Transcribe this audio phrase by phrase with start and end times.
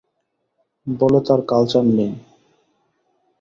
[0.87, 2.11] বলে, তার কালচার নেই।